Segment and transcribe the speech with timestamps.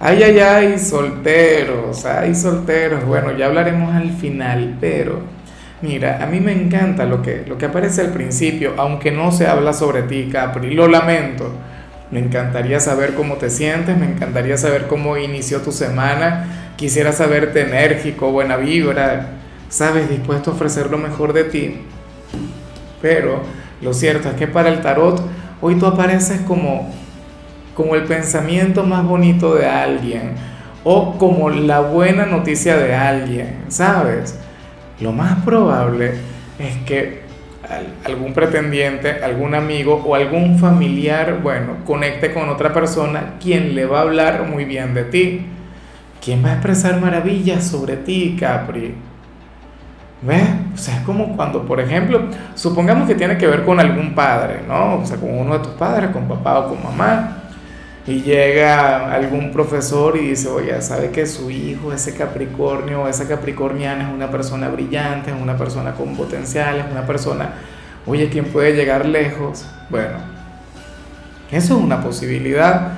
[0.00, 3.04] Ay, ay, ay, solteros, ay, solteros.
[3.04, 5.22] Bueno, ya hablaremos al final, pero
[5.82, 9.48] mira, a mí me encanta lo que, lo que aparece al principio, aunque no se
[9.48, 11.50] habla sobre ti, Capri, lo lamento.
[12.12, 17.62] Me encantaría saber cómo te sientes, me encantaría saber cómo inició tu semana, quisiera saberte
[17.62, 19.26] enérgico, buena vibra,
[19.68, 21.80] sabes, dispuesto a ofrecer lo mejor de ti.
[23.02, 23.42] Pero
[23.82, 25.20] lo cierto es que para el tarot,
[25.60, 26.88] hoy tú apareces como
[27.78, 30.32] como el pensamiento más bonito de alguien
[30.82, 34.36] o como la buena noticia de alguien, ¿sabes?
[34.98, 36.14] Lo más probable
[36.58, 37.20] es que
[38.04, 44.00] algún pretendiente, algún amigo o algún familiar, bueno, conecte con otra persona quien le va
[44.00, 45.46] a hablar muy bien de ti.
[46.20, 48.92] ¿Quién va a expresar maravillas sobre ti, Capri?
[50.22, 50.48] ¿Ves?
[50.74, 52.22] O sea, es como cuando, por ejemplo,
[52.56, 54.96] supongamos que tiene que ver con algún padre, ¿no?
[54.96, 57.37] O sea, con uno de tus padres, con papá o con mamá
[58.08, 64.08] y llega algún profesor y dice, oye, sabe que su hijo, ese Capricornio, esa Capricorniana
[64.08, 67.50] es una persona brillante, es una persona con potencial, es una persona,
[68.06, 69.66] oye, quien puede llegar lejos.
[69.90, 70.16] Bueno,
[71.50, 72.92] eso es una posibilidad.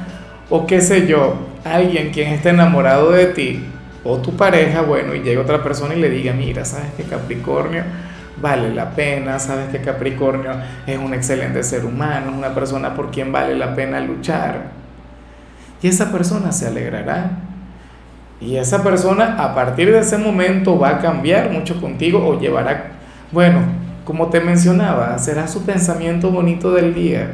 [0.48, 3.66] O qué sé yo, alguien quien esté enamorado de ti,
[4.04, 7.82] o tu pareja, bueno, y llega otra persona y le diga, mira, sabes que Capricornio
[8.40, 10.52] vale la pena, sabes que Capricornio
[10.86, 14.79] es un excelente ser humano, es una persona por quien vale la pena luchar
[15.82, 17.30] y esa persona se alegrará.
[18.40, 22.92] Y esa persona a partir de ese momento va a cambiar mucho contigo o llevará,
[23.32, 23.60] bueno,
[24.04, 27.28] como te mencionaba, será su pensamiento bonito del día.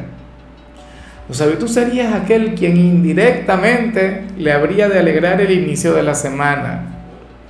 [1.29, 6.15] O sea, tú serías aquel quien indirectamente le habría de alegrar el inicio de la
[6.15, 6.83] semana.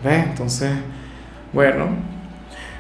[0.04, 0.24] ¿Ves?
[0.24, 0.70] Entonces,
[1.52, 1.86] bueno,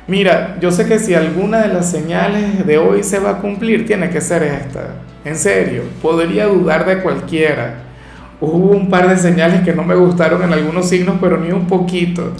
[0.06, 3.86] mira, yo sé que si alguna de las señales de hoy se va a cumplir,
[3.86, 4.88] tiene que ser esta.
[5.24, 7.85] En serio, podría dudar de cualquiera
[8.40, 11.66] hubo un par de señales que no me gustaron en algunos signos, pero ni un
[11.66, 12.32] poquito.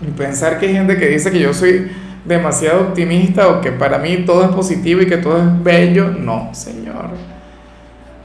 [0.00, 1.90] Y pensar que hay gente que dice que yo soy
[2.24, 6.50] demasiado optimista o que para mí todo es positivo y que todo es bello, no,
[6.52, 7.10] señor.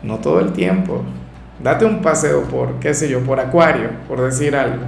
[0.04, 1.04] No todo el tiempo.
[1.62, 4.84] Date un paseo por, qué sé yo, por Acuario, por decir algo.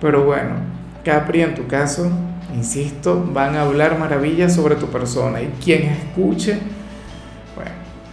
[0.00, 0.56] Pero bueno,
[1.04, 2.10] Capri en tu caso,
[2.54, 6.58] insisto, van a hablar maravillas sobre tu persona y quien escuche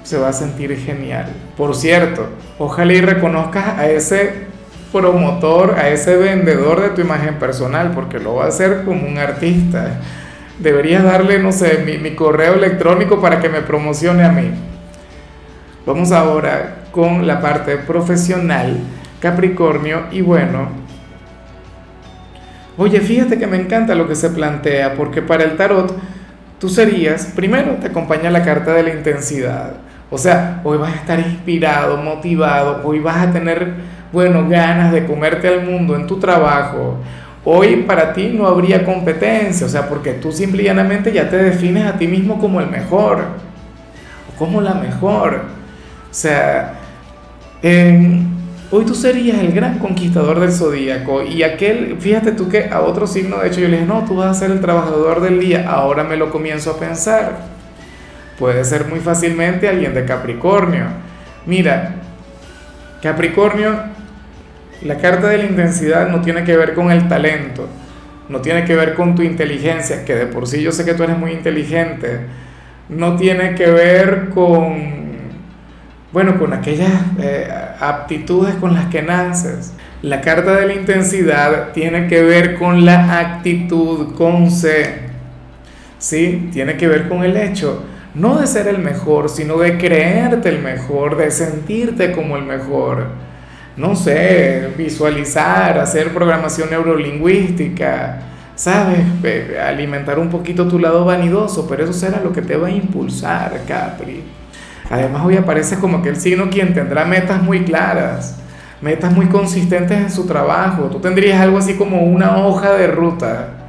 [0.03, 1.27] se va a sentir genial.
[1.57, 2.27] Por cierto,
[2.63, 4.53] ojalá y reconozcas a ese
[4.91, 9.17] promotor, a ese vendedor de tu imagen personal, porque lo va a hacer como un
[9.17, 9.99] artista.
[10.59, 14.51] Deberías darle, no sé, mi, mi correo electrónico para que me promocione a mí.
[15.85, 18.77] Vamos ahora con la parte profesional,
[19.19, 20.69] Capricornio, y bueno,
[22.77, 25.93] oye, fíjate que me encanta lo que se plantea, porque para el tarot,
[26.59, 29.73] tú serías, primero te acompaña la carta de la intensidad.
[30.13, 33.73] O sea, hoy vas a estar inspirado, motivado, hoy vas a tener,
[34.11, 36.97] bueno, ganas de comerte al mundo en tu trabajo.
[37.43, 41.93] Hoy para ti no habría competencia, o sea, porque tú simplemente ya te defines a
[41.93, 43.21] ti mismo como el mejor,
[44.31, 45.45] o como la mejor.
[46.11, 46.75] O sea,
[48.69, 53.07] hoy tú serías el gran conquistador del zodíaco y aquel, fíjate tú que a otro
[53.07, 55.67] signo, de hecho yo le dije, no, tú vas a ser el trabajador del día,
[55.67, 57.52] ahora me lo comienzo a pensar
[58.43, 60.83] puede ser muy fácilmente alguien de Capricornio.
[61.45, 61.95] Mira,
[63.01, 63.73] Capricornio,
[64.81, 67.69] la carta de la intensidad no tiene que ver con el talento,
[68.27, 71.03] no tiene que ver con tu inteligencia, que de por sí yo sé que tú
[71.03, 72.19] eres muy inteligente,
[72.89, 74.91] no tiene que ver con,
[76.11, 77.49] bueno, con aquellas eh,
[77.79, 79.71] aptitudes con las que naces.
[80.01, 84.99] La carta de la intensidad tiene que ver con la actitud, con C,
[85.97, 86.49] ¿sí?
[86.51, 87.85] Tiene que ver con el hecho
[88.15, 93.07] no de ser el mejor, sino de creerte el mejor, de sentirte como el mejor.
[93.75, 98.19] No sé, visualizar, hacer programación neurolingüística,
[98.55, 98.99] ¿sabes?
[99.59, 103.61] Alimentar un poquito tu lado vanidoso, pero eso será lo que te va a impulsar,
[103.67, 104.23] Capri.
[104.91, 108.37] Además, hoy aparece como aquel signo quien tendrá metas muy claras,
[108.79, 110.83] metas muy consistentes en su trabajo.
[110.83, 113.62] Tú tendrías algo así como una hoja de ruta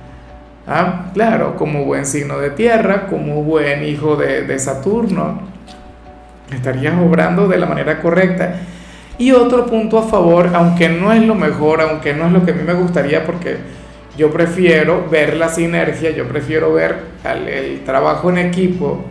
[0.66, 5.42] Ah, claro, como buen signo de tierra, como buen hijo de, Saturno,
[6.50, 8.60] estarías obrando de la manera correcta.
[9.18, 12.52] Y otro punto a favor, aunque no es lo mejor, aunque no es lo que
[12.52, 13.58] a mí me gustaría, porque
[14.16, 19.04] yo prefiero ver la sinergia, yo prefiero ver el trabajo en equipo,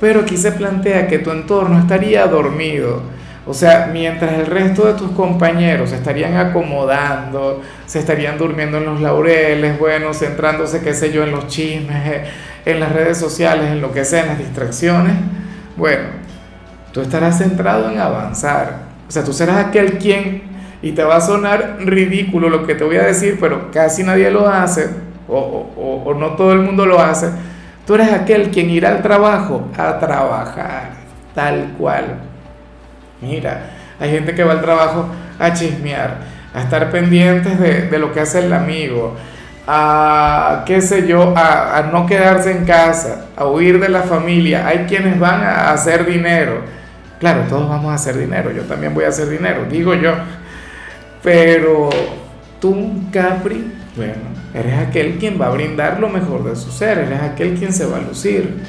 [0.00, 3.17] pero aquí se plantea que tu entorno estaría dormido.
[3.48, 8.84] O sea, mientras el resto de tus compañeros se estarían acomodando, se estarían durmiendo en
[8.84, 12.24] los laureles, bueno, centrándose, qué sé yo, en los chismes,
[12.66, 15.14] en las redes sociales, en lo que sea, en las distracciones,
[15.78, 16.08] bueno,
[16.92, 18.80] tú estarás centrado en avanzar.
[19.08, 20.42] O sea, tú serás aquel quien,
[20.82, 24.30] y te va a sonar ridículo lo que te voy a decir, pero casi nadie
[24.30, 24.90] lo hace,
[25.26, 27.30] o, o no todo el mundo lo hace,
[27.86, 30.90] tú eres aquel quien irá al trabajo a trabajar,
[31.34, 32.27] tal cual
[33.20, 33.70] Mira,
[34.00, 36.18] hay gente que va al trabajo a chismear,
[36.54, 39.16] a estar pendientes de, lo que hace el amigo,
[39.66, 44.66] a, qué sé yo, a, no quedarse en casa, a huir de la familia.
[44.66, 46.62] Hay quienes van a hacer dinero.
[47.18, 50.12] Claro, todos vamos a hacer dinero, yo también voy a hacer dinero, digo yo.
[51.22, 51.90] Pero
[52.60, 57.20] tú, Capri, bueno, eres aquel quien va a brindar lo mejor de su ser, eres
[57.20, 58.62] aquel quien se va a lucir.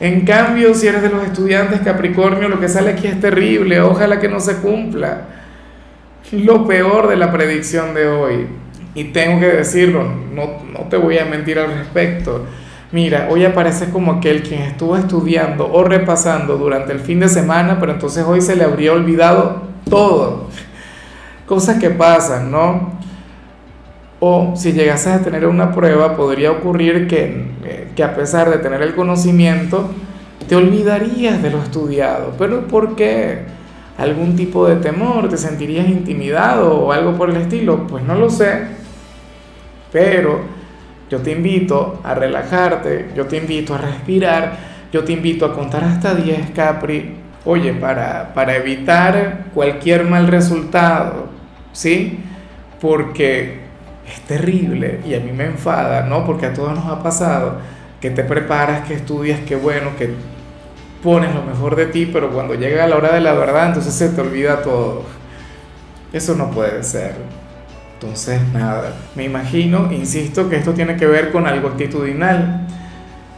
[0.00, 4.18] En cambio, si eres de los estudiantes Capricornio, lo que sale aquí es terrible, ojalá
[4.18, 5.22] que no se cumpla.
[6.32, 8.46] Lo peor de la predicción de hoy,
[8.94, 12.44] y tengo que decirlo, no, no te voy a mentir al respecto.
[12.92, 17.78] Mira, hoy aparece como aquel quien estuvo estudiando o repasando durante el fin de semana,
[17.80, 20.48] pero entonces hoy se le habría olvidado todo.
[21.46, 22.98] Cosas que pasan, ¿no?
[24.26, 28.56] O si llegases a tener una prueba, podría ocurrir que, eh, que, a pesar de
[28.56, 29.90] tener el conocimiento,
[30.48, 32.32] te olvidarías de lo estudiado.
[32.38, 33.40] ¿Pero por qué?
[33.98, 35.28] ¿Algún tipo de temor?
[35.28, 37.86] ¿Te sentirías intimidado o algo por el estilo?
[37.86, 38.62] Pues no lo sé.
[39.92, 40.40] Pero
[41.10, 44.56] yo te invito a relajarte, yo te invito a respirar,
[44.90, 47.14] yo te invito a contar hasta 10, Capri.
[47.44, 51.26] Oye, para, para evitar cualquier mal resultado,
[51.74, 52.20] ¿sí?
[52.80, 53.63] Porque
[54.06, 56.24] es terrible y a mí me enfada, ¿no?
[56.24, 57.58] Porque a todos nos ha pasado
[58.00, 60.10] que te preparas, que estudias, que bueno, que
[61.02, 64.10] pones lo mejor de ti, pero cuando llega la hora de la verdad, entonces se
[64.10, 65.04] te olvida todo.
[66.12, 67.14] Eso no puede ser.
[67.94, 72.66] Entonces, nada, me imagino, insisto, que esto tiene que ver con algo actitudinal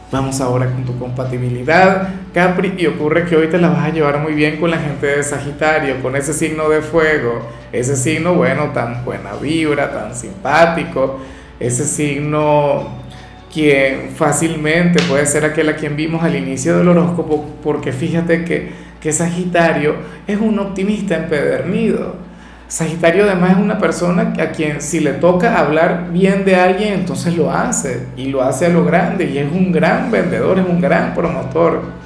[0.09, 4.19] Vamos ahora con tu compatibilidad, Capri, y ocurre que hoy te la vas a llevar
[4.19, 7.41] muy bien con la gente de Sagitario, con ese signo de fuego,
[7.71, 11.19] ese signo, bueno, tan buena vibra, tan simpático,
[11.59, 12.89] ese signo
[13.51, 18.69] quien fácilmente puede ser aquel a quien vimos al inicio del horóscopo, porque fíjate que,
[19.01, 19.95] que Sagitario
[20.27, 22.27] es un optimista empedernido
[22.67, 27.37] Sagitario además es una persona a quien si le toca hablar bien de alguien, entonces
[27.37, 30.81] lo hace y lo hace a lo grande y es un gran vendedor, es un
[30.81, 31.96] gran promotor.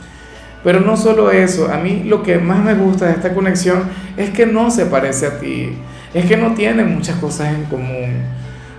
[0.64, 3.84] Pero no solo eso, a mí lo que más me gusta de esta conexión
[4.16, 5.74] es que no se parece a ti,
[6.14, 8.22] es que no tiene muchas cosas en común.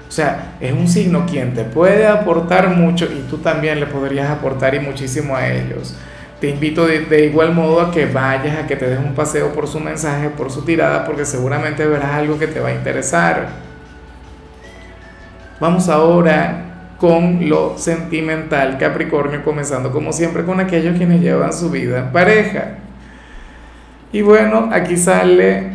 [0.09, 4.31] O sea, es un signo quien te puede aportar mucho y tú también le podrías
[4.31, 5.97] aportar y muchísimo a ellos.
[6.39, 9.67] Te invito de, igual modo a que vayas, a que te des un paseo por
[9.67, 13.49] su mensaje, por su tirada, porque seguramente verás algo que te va a interesar.
[15.59, 16.72] Vamos ahora
[17.03, 22.75] con lo sentimental, Capricornio, comenzando como siempre con aquellos quienes llevan su vida en pareja.
[24.13, 25.73] Y bueno, aquí sale,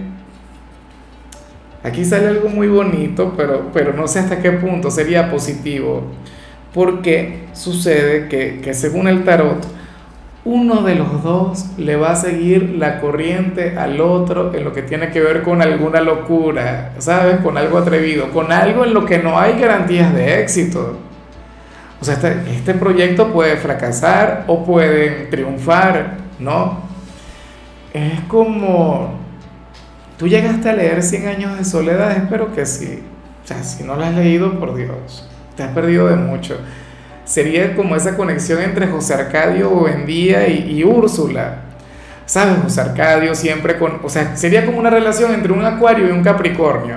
[1.83, 6.03] aquí sale algo muy bonito, pero, pero no sé hasta qué punto sería positivo,
[6.73, 9.67] porque sucede que, que según el tarot,
[10.45, 14.81] uno de los dos le va a seguir la corriente al otro en lo que
[14.81, 17.41] tiene que ver con alguna locura, ¿sabes?
[17.41, 20.99] Con algo atrevido, con algo en lo que no hay garantías de éxito.
[22.01, 26.81] O sea, este, este proyecto puede fracasar o puede triunfar, ¿no?
[27.93, 29.17] Es como...
[30.17, 33.03] Tú llegaste a leer 100 años de soledad, espero que sí.
[33.43, 36.57] O sea, si no lo has leído, por Dios, te has perdido de mucho
[37.27, 41.57] sería como esa conexión entre José Arcadio Buendía y, y Úrsula.
[42.25, 42.55] ¿Sabes?
[42.63, 46.23] José Arcadio siempre con, o sea, sería como una relación entre un acuario y un
[46.23, 46.95] capricornio.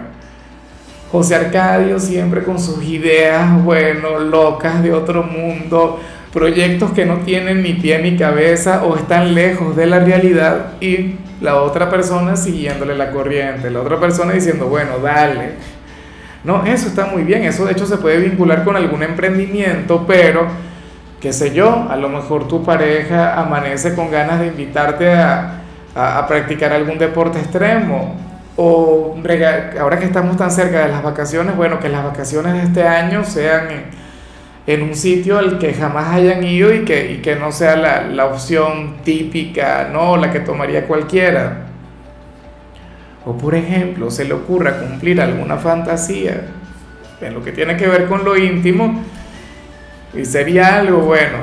[1.11, 6.01] José Arcadio siempre con sus ideas, bueno, locas de otro mundo,
[6.33, 11.17] proyectos que no tienen ni pie ni cabeza o están lejos de la realidad y
[11.41, 15.55] la otra persona siguiéndole la corriente, la otra persona diciendo, bueno, dale,
[16.43, 20.47] no, eso está muy bien, eso de hecho se puede vincular con algún emprendimiento, pero,
[21.21, 25.57] qué sé yo, a lo mejor tu pareja amanece con ganas de invitarte a,
[26.29, 28.15] practicar algún deporte extremo.
[28.63, 29.17] O
[29.81, 33.25] ahora que estamos tan cerca de las vacaciones, bueno, que las vacaciones de este año
[33.25, 33.69] sean
[34.67, 38.27] en, un sitio al que jamás hayan ido y que, que no sea la, la
[38.27, 40.19] opción típica, ¿no?
[40.19, 41.69] La que tomaría cualquiera.
[43.25, 46.43] o por ejemplo se le ocurra cumplir alguna fantasía
[47.23, 49.03] en lo que tiene que ver con lo íntimo,
[50.13, 51.39] y sería algo bueno,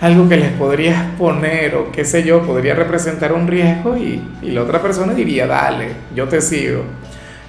[0.00, 4.50] algo que les podrías poner o qué sé yo, podría representar un riesgo y, y,
[4.50, 6.82] la otra persona diría, dale, yo te sigo.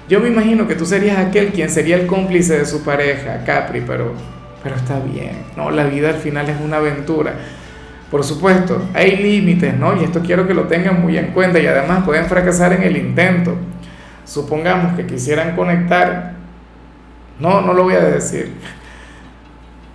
[0.08, 3.82] Yo me imagino que tú serías aquel quien sería el cómplice de su pareja, Capri,
[3.86, 4.14] pero,
[4.62, 5.70] pero está bien, ¿no?
[5.70, 7.34] La vida al final es una aventura.
[8.10, 10.00] Por supuesto, hay límites, ¿no?
[10.00, 12.96] Y esto quiero que lo tengan muy en cuenta y además pueden fracasar en el
[12.96, 13.54] intento.
[14.24, 16.32] Supongamos que quisieran conectar,
[17.38, 18.52] no, no lo voy a decir,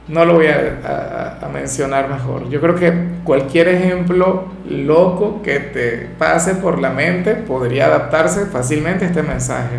[0.07, 2.49] no lo voy a, mencionar mejor.
[2.49, 2.91] Yo creo que
[3.23, 9.77] cualquier ejemplo loco que te pase por la mente podría adaptarse fácilmente a este mensaje.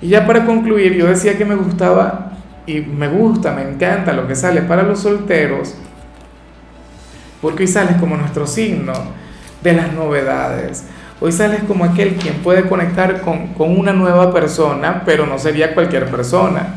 [0.00, 2.32] Y ya para concluir, yo decía que me gustaba
[2.66, 5.76] y me gusta, me encanta lo que sale para los solteros
[7.40, 8.92] porque hoy sales como nuestro signo
[9.62, 10.84] de las novedades.
[11.20, 15.74] Hoy sales como aquel quien puede conectar con, con una nueva persona, pero no sería
[15.74, 16.74] cualquier persona.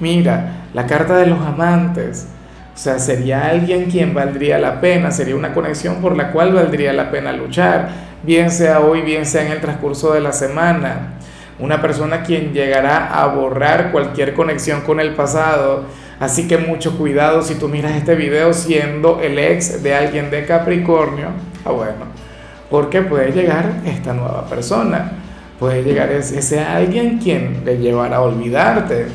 [0.00, 2.26] Mira, la carta de los amantes.
[2.74, 6.92] O sea, sería alguien quien valdría la pena, sería una conexión por la cual valdría
[6.92, 7.88] la pena luchar,
[8.22, 11.14] bien sea hoy, bien sea en el transcurso de la semana.
[11.58, 15.84] Una persona quien llegará a borrar cualquier conexión con el pasado,
[16.20, 20.46] Así que mucho cuidado si tú miras este video siendo el ex de alguien de
[20.46, 21.28] Capricornio.
[21.64, 22.06] Ah, bueno,
[22.70, 25.12] porque puede llegar esta nueva persona.
[25.58, 29.06] Puede llegar ese, alguien quien le llevará a olvidarte.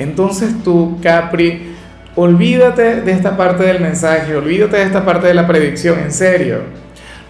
[0.00, 1.74] Entonces tú, Capri,
[2.16, 6.62] olvídate de esta parte del mensaje, olvídate de esta parte de la predicción, en serio.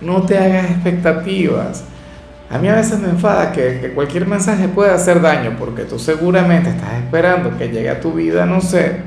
[0.01, 1.83] No te hagas expectativas.
[2.49, 6.71] A mí a veces me enfada que, cualquier mensaje pueda hacer daño porque tú seguramente
[6.71, 8.99] estás esperando que llegue a tu vida, no sé,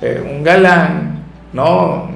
[0.00, 2.10] eh, un galán, ¿no?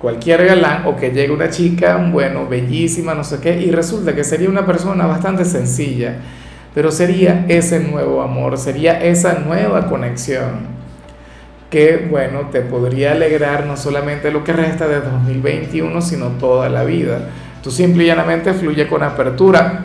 [0.00, 4.22] Cualquier galán o que llegue una chica, bueno, bellísima, no sé qué, y resulta que
[4.22, 6.16] sería una persona bastante sencilla,
[6.76, 10.76] pero sería ese nuevo amor, sería esa nueva conexión
[11.70, 16.84] que, bueno, te podría alegrar no solamente lo que resta de 2021, sino toda la
[16.84, 17.30] vida
[17.66, 19.82] Tú simple y llanamente fluye con apertura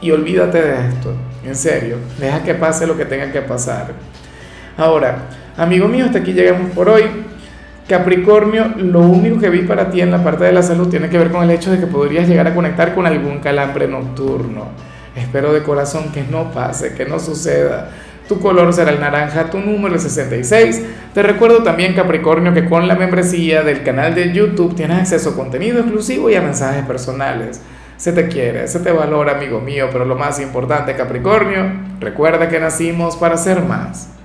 [0.00, 1.12] y olvídate de esto.
[1.44, 3.92] En serio, deja que pase lo que tenga que pasar.
[4.78, 5.26] Ahora,
[5.58, 7.02] amigo mío, hasta aquí llegamos por hoy.
[7.86, 11.18] Capricornio, lo único que vi para ti en la parte de la salud tiene que
[11.18, 14.68] ver con el hecho de que podrías llegar a conectar con algún calambre nocturno.
[15.16, 17.90] Espero de corazón que no pase, que no suceda.
[18.28, 20.82] Tu color será el naranja, tu número es 66.
[21.12, 25.34] Te recuerdo también, Capricornio, que con la membresía del canal de YouTube tienes acceso a
[25.34, 27.60] contenido exclusivo y a mensajes personales.
[27.96, 32.60] Se te quiere, se te valora, amigo mío, pero lo más importante, Capricornio, recuerda que
[32.60, 34.19] nacimos para ser más.